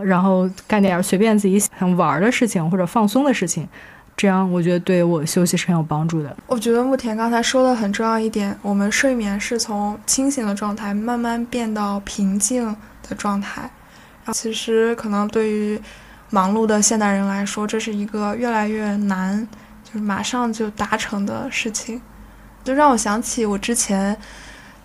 [0.03, 3.67] 然后干点随便自己想玩的事情或者放松的事情，
[4.17, 6.35] 这样我觉得对我休息是很有帮助的。
[6.47, 12.75] 我觉得慕田刚才说的很重要一点，我们睡眠是从清醒的状态慢慢变到平静
[13.07, 13.61] 的状态。
[13.61, 15.79] 然后其实可能对于
[16.31, 19.47] 忙碌的现代人来说，这是一个越来越难，
[19.83, 22.01] 就是马上就达成的事情。
[22.63, 24.17] 就让我想起我之前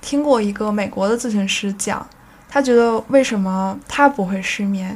[0.03, 2.07] 听过一个美国的咨询师讲。
[2.49, 4.95] 他觉得为什么他不会失眠？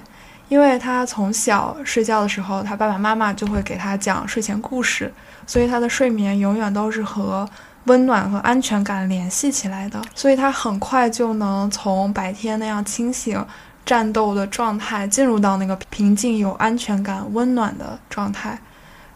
[0.48, 5.12] 因为他从小睡觉的时候，他爸爸妈妈就会给他讲睡前故事，
[5.46, 7.48] 所以他的睡眠永远都是和
[7.84, 10.00] 温暖和安全感联系起来的。
[10.14, 13.44] 所以他很快就能从白天那样清醒、
[13.84, 18.58] 战斗的状态，进入到那个平静、有安全感、温暖的状态，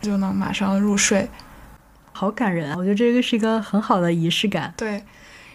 [0.02, 1.28] 就能马上入睡。
[2.12, 2.74] 好感人啊！
[2.76, 4.74] 我觉得这个是一个很好的仪式感。
[4.76, 5.02] 对，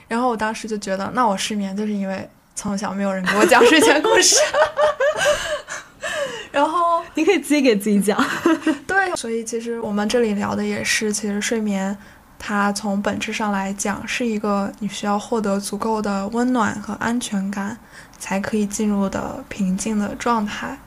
[0.07, 2.29] 然后我当时就觉得，那我失眠就是因为。
[2.57, 5.27] 从小没有人给我讲睡前故事，然
[7.45, 8.17] 自己给自己讲。
[8.87, 11.95] 对，所以其实我们这里聊的也是，其实睡眠
[12.39, 17.77] 它从本质上来讲是一个你需要获得足够的温暖和安全感
[18.17, 20.77] 才可以进入的平静的状态。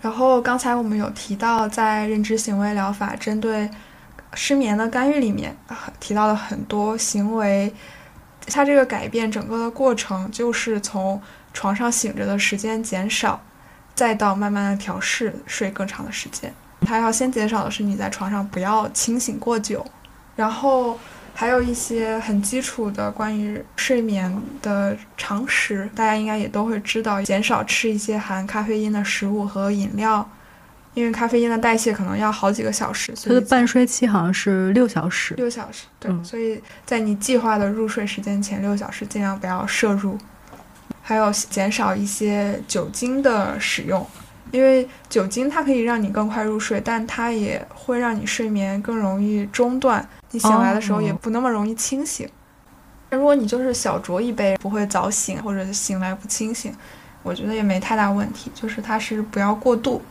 [0.00, 3.70] 然后刚才我们有提到，在认知行为疗法针对
[4.34, 5.56] 失眠的干预里面，
[6.00, 7.72] 提到了很多行为。
[8.48, 11.20] 它这个改变整个的过程，就是从
[11.52, 13.42] 床上醒着的时间减少，
[13.96, 16.54] 再到慢慢的调试睡更长的时间。
[16.82, 19.84] 它要先减少的是你在床上不要清醒过久，
[20.36, 20.96] 然后
[21.34, 30.28] 还有一些很基础的关于睡眠的常识，大家应该也都会知道，减少吃一些含咖啡因的食物和饮料。
[30.94, 35.34] 因为咖啡因的代谢可能要好几个小时，所以它的半衰期好像是六小时。
[35.34, 40.16] 六小时，对，所以在你计划的入睡时间前六小时，尽量不要摄入。
[41.08, 44.04] 还有减少一些酒精的使用，
[44.50, 52.28] 因为酒精它可以让你更快入睡，但它也会让你睡眠更容易中断，你醒来的时候也不那么容易清醒。
[53.10, 56.74] 如果你就是小酌一杯，不会早醒或者醒来不清醒，
[57.22, 60.02] 我觉得也没太大问题，就是它是不要过度。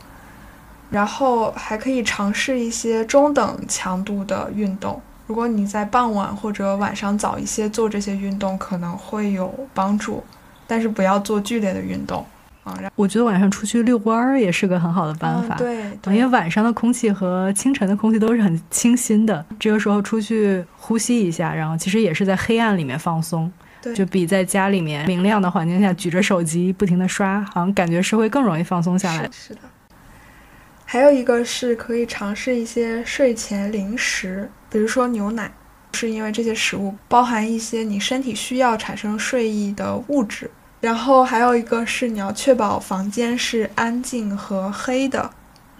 [0.88, 4.98] 然后还可以尝试一些中等强度的运动。
[5.26, 10.24] 如果你在傍晚或者晚上早一些做这些运动，可能会有帮助，
[10.66, 12.24] 但是不要做剧烈的运动
[12.64, 12.78] 啊。
[12.94, 15.54] 我觉得晚上出去遛弯儿也是个很好的办法。
[15.56, 23.50] 对，因为晚上的空气和清晨的空气都是很清新的，这个时候出去呼吸一下，然后其实也是在黑暗里面放松，
[23.94, 29.28] 就比在家里面明亮的环境下举着手机不停的刷，好像感觉是会更容易放松下来。
[29.32, 29.60] 是的。
[30.88, 35.50] 还有一个是可以尝试一些睡前零食，比如说牛奶，
[35.96, 40.50] 是因为这些食物包含一些你身体需要产生睡意的物质。
[40.80, 45.30] 然后还有一个是你要确保房间是安静和黑的，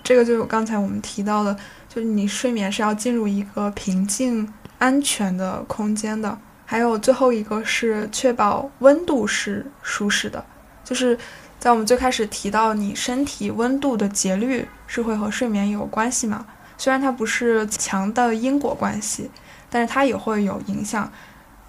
[0.03, 1.55] 这个就有刚才我们提到的，
[1.89, 6.39] 就是你睡眠是要进入一个平静、安全的空间的。
[6.65, 10.45] 还有最后一个是确保温度是舒适的，
[10.83, 11.19] 就是。
[11.59, 16.47] 在我们最开始提到，你身体温度的节律是会和睡眠有关系嘛？
[16.77, 19.31] 虽然它不是强的因果关系，
[19.77, 21.13] 但是它也会有影响。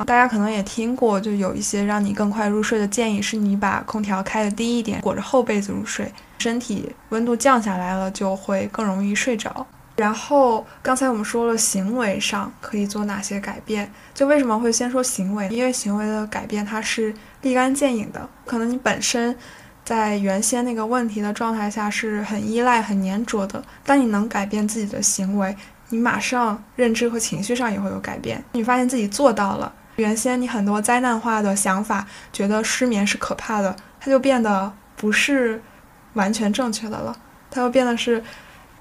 [0.06, 9.68] 大家可能也听过，就有一些让你更快入睡的建议，是你把空调开的低一点，裹着厚被子入睡，身体温度降下来了，就会更容易睡着。
[9.98, 15.50] 然后刚才我们说了行为上可以做哪些改变，就为什么会先说行为？
[15.50, 19.36] 因为行为的改变它是立竿见影的，可能你本身。
[19.84, 23.64] 在原先那个问题的状态下是很依赖、很粘着的。
[23.86, 25.56] 当你能改变自己的行为，
[25.90, 28.44] 你马上认知和情绪上也会有改变。
[28.54, 35.62] 你发现自己做到了，原先你很多灾难化的想法，觉得失眠是可怕的，它就变得不是
[36.14, 37.16] 完全正确的了，
[37.50, 38.24] 它又变得是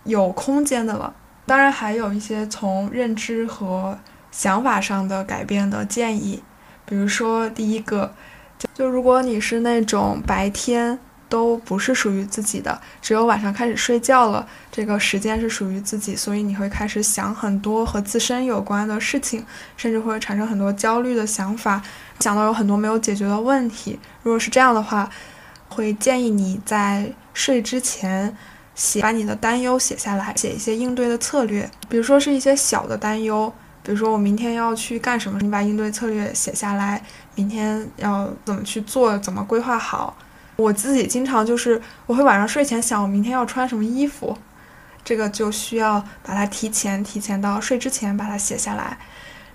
[0.05, 1.15] 有空间的了。
[1.47, 3.99] 当然，还有一些从认知和
[4.31, 6.43] 想法上的改变的建议，
[6.85, 8.13] 比如说第一个，
[8.75, 10.99] 就如果你是那种白天。
[11.29, 19.45] 都不是属于自己的，只有晚上开始睡觉了，这个时间是属于自己，所以你会开始想很多和自身有关的事情，
[19.77, 21.83] 甚至会产生很多焦虑的想法，
[22.21, 23.99] 想到有很多没有解决的问题。
[24.23, 25.11] 如果是这样的话，
[25.69, 28.37] 会建议你在睡之前
[28.75, 33.53] 写，把你的担忧写下来，写一些应对的策略，比如说是一些小的担忧，
[33.83, 37.03] 比如说我明天要去干什么，你把应对策略写下来，
[37.35, 40.17] 明天要怎么去做，怎么规划好。
[40.57, 44.37] 我自己经常就是我会晚上睡前想我明天要穿什么衣服，
[45.05, 48.97] 这个就需要把它提前提前到睡之前把它写下来。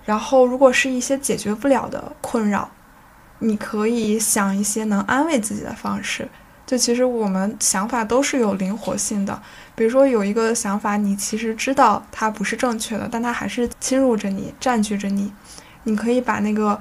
[0.05, 2.69] 然后如果是一些解决不了的困扰，
[3.39, 6.29] 你可以想一些能安慰自己的方式。
[6.67, 9.41] 就其实我们想法都是有灵活性的，
[9.73, 15.33] 比如说有一个想法你其实知道它不是正确的，但它还是侵入着你，占据着你，
[15.83, 16.79] 你可以把那个。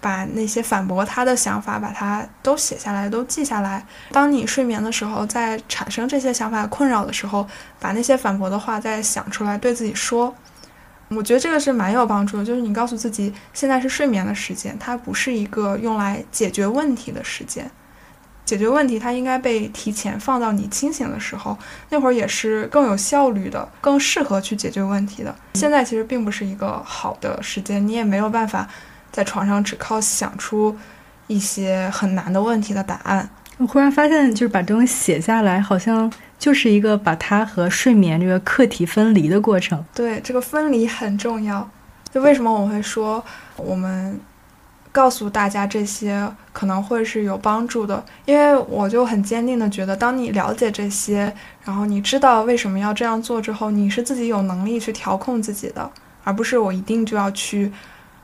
[0.00, 3.86] 把那些反驳他的想法，把它都写下来，都记下来。
[4.10, 7.46] 当你睡眠的时候，在产生这些想法困扰的时候，
[7.78, 10.34] 把那些反驳的话再想出来，对自己说。
[11.08, 17.68] 我觉得这个是蛮有帮助的，就是你告诉自己，现在是睡眠的时间，它不是一个用来解决问题的时间。
[18.44, 25.34] 解决问题，它应该被提前放到你清醒的时候，那会儿也是更有效率的，更适合去解决问题的。
[25.54, 28.68] 现在其实并不是一个好的时间，你也没有办法。
[29.12, 30.76] 在床上只靠想出
[31.26, 33.28] 一些很难的问题的答案。
[33.58, 39.84] 我忽然发现，就是把这东西写下来，好像就是一个把它和睡眠这个课题分离的过程。
[39.94, 41.68] 对，这个分离很重要。
[42.10, 43.22] 就为什么我会说，
[43.56, 44.18] 我们
[44.90, 48.02] 告诉大家这些可能会是有帮助的？
[48.24, 51.30] 因为我就很坚定的觉得，当你了解这些，
[51.62, 55.90] 然后你知道为什么要这样做之后，你是自己有能力去调控自己的，
[56.24, 57.70] 而不是我一定就要去。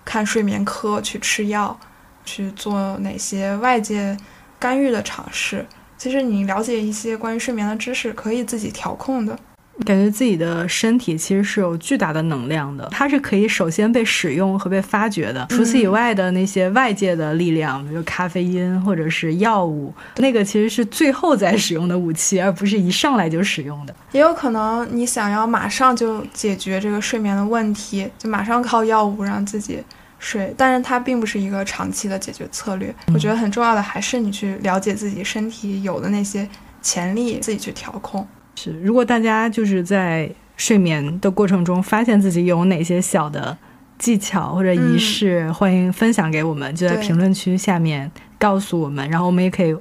[0.06, 1.78] 看睡眠科去吃药，
[2.24, 4.16] 去做哪些外界
[4.58, 5.66] 干预的尝试？
[5.98, 9.38] 其实你了解一些关于睡眠的知识，可以自己调控的。
[9.84, 15.46] 感觉自己的身体其实是有巨大的能量的，它是可以首先被使用和被发掘的。
[15.50, 23.94] 除此以外的那些外界的力量，比如咖啡因或者是药物，那个其实是最后再使用的武器，而不是一上来就使用的。
[24.12, 29.82] 也有可能你想要马上就解决这个睡眠的问题，就马上靠药物让自己
[30.18, 32.94] 睡，但是它并不是一个长期的解决策略。
[33.12, 36.48] 我觉得很重要的还是你去了解自己身体有的那些
[36.80, 38.26] 潜力，自己去调控。
[38.56, 43.56] 是，如果大家就是在睡眠的过程中发现自己有哪些小的
[43.98, 49.76] 技巧或者仪式，欢迎分享给我们，就在评论区下面告诉我们，然后我们也可以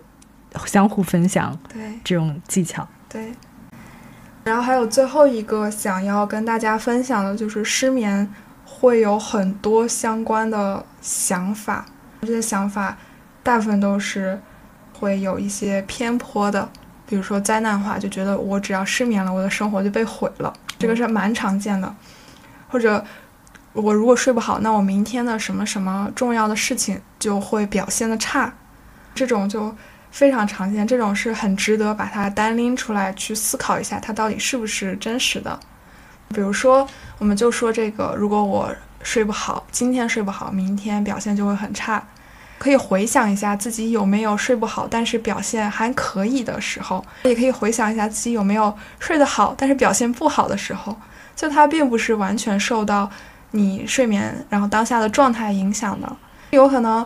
[0.66, 2.86] 相互分享对这种技巧。
[3.10, 3.32] 对，
[4.44, 8.30] 然后还有最后一个想要跟大家分享的就是失眠
[8.66, 11.86] 会有很多相关的想法，
[12.22, 12.98] 这些想法
[13.42, 14.38] 大部分都是
[15.00, 16.70] 会有一些偏颇的。
[17.08, 21.94] 比如说灾难化，就觉得我只要失眠了，我的生活就被毁了，这个是蛮常见的。
[22.68, 23.04] 或者
[23.74, 28.54] 我如果睡不好，那我明天的什么什么重要的事情就会表现的差，
[29.14, 29.74] 这种就
[30.12, 30.88] 非常常见。
[30.88, 35.60] 这种是很值得把它单拎出来去思考一下，它到底是不是真实的。
[36.30, 36.88] 比如说，
[37.20, 42.04] 我们就说这个，如果我睡不好，今天睡不好，明天表现就会很差。
[42.58, 50.96] 可以回想一下自己有没有睡不好，但是表现还可以的时候，也可以回想一下自己有没有睡得好，但是表现不好的时候。
[51.36, 53.10] 就它并不是完全受到
[53.52, 56.16] 你睡眠然后当下的状态影响的，
[56.52, 57.06] 有可能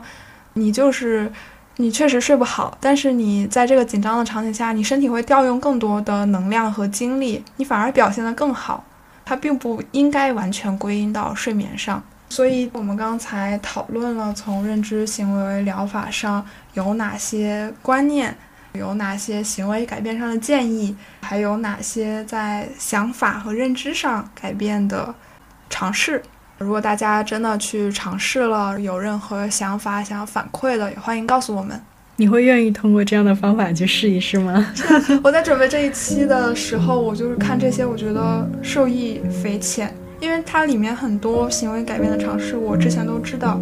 [0.54, 1.32] 你就是
[1.78, 8.84] 你确实睡不好，但是你在这个紧张的场景下，你身体会调用更多的能量和精力，你反而表现得更好。
[9.26, 12.04] 它并不应该完全归因到睡眠上。
[12.30, 18.34] 所以，我们刚才讨论了从认知行为疗法上有哪些观念，
[18.74, 25.14] 有哪些行为改变上的建议，还有哪些在想法和认知上改变的
[25.70, 26.22] 尝试。
[26.60, 31.82] 如果大家真的去尝试了，有任何想法想要反馈的，也欢迎告诉我们。
[32.18, 34.74] 你会愿意通过这样的方法去试一试吗？
[35.24, 39.92] 我在准备这一期的时候，我就是看这些，我觉得受益匪浅。
[40.20, 43.60] 因为它里面很多行为改变的尝试，我之前都知道，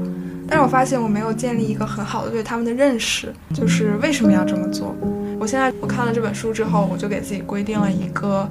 [0.47, 4.95] 但是我发现我没有建立一个很好的对他们的认识，就是为什么要这么做。
[5.39, 8.49] 我现在我看了这本书之后，我就给自己规定了一个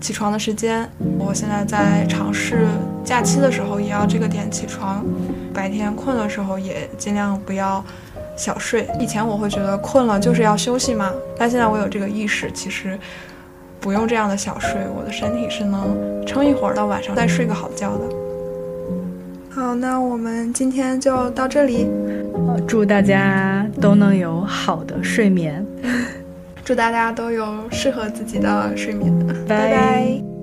[0.00, 0.86] 起床的时间。
[1.18, 2.66] 我现在在尝试
[3.02, 5.02] 假期的时候也要这个点起床，
[5.54, 7.82] 白天困的时候也尽量不要
[8.36, 8.86] 小睡。
[9.00, 12.98] 以前我会觉得困了就是要休息嘛，但现在我有这个意识，其实
[13.86, 18.04] 不用这样的小睡，我的身体是能撑一会儿到晚上再睡个好觉的。
[19.48, 21.86] 好，那我们今天就到这里。
[22.66, 25.64] 祝大家都能有好的睡眠，
[26.64, 29.16] 祝大家都有适合自己的睡眠。
[29.24, 30.35] 拜拜拜。